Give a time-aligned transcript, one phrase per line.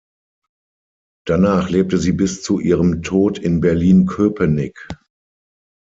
[1.27, 4.87] Danach lebte sie bis zu ihrem Tod in Berlin-Köpenick.